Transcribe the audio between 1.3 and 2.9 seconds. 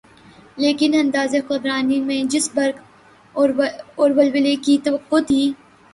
حکمرانی میں جس برق